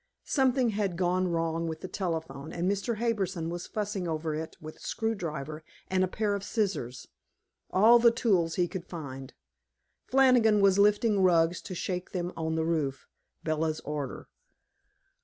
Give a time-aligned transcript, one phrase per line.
[0.25, 2.97] Something had gone wrong with the telephone and Mr.
[2.97, 7.07] Harbison was fussing over it with a screw driver and a pair of scissors
[7.69, 9.35] all the tools he could find.
[10.07, 13.05] Flannigan was lifting rugs to shake them on the roof
[13.43, 14.27] Bella's order.